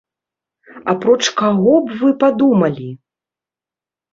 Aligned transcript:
Апроч 0.93 1.19
каго 1.41 1.75
б 1.83 1.99
вы 1.99 2.09
падумалі? 2.25 2.89